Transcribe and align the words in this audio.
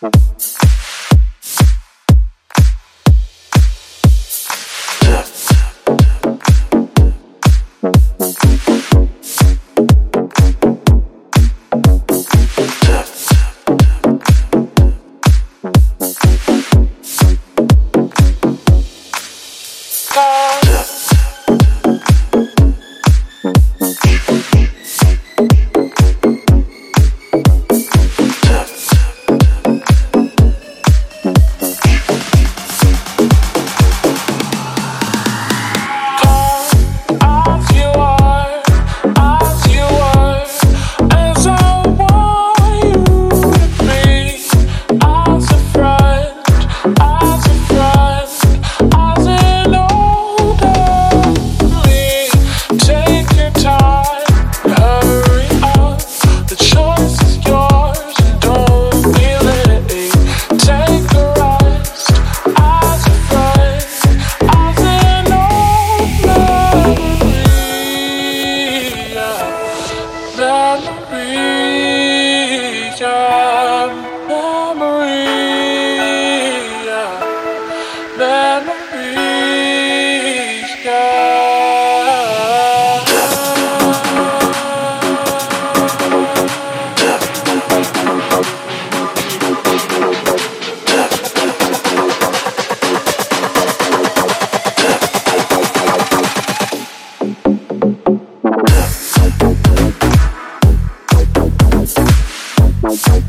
Thank 0.00 0.55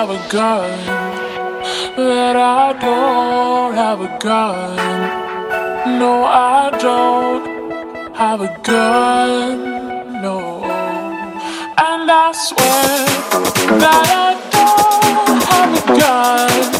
have 0.00 0.08
a 0.08 0.32
gun, 0.32 0.86
that 1.94 2.34
I 2.34 2.72
don't 2.80 3.74
have 3.74 4.00
a 4.00 4.18
gun. 4.18 5.98
No, 5.98 6.24
I 6.24 6.70
don't 6.80 8.16
have 8.16 8.40
a 8.40 8.50
gun, 8.62 10.22
no. 10.22 10.64
And 11.88 12.10
I 12.10 12.32
swear 12.32 12.96
that 13.82 14.08
I 14.24 14.30
don't 14.56 15.42
have 15.52 15.72
a 15.76 16.00
gun. 16.00 16.79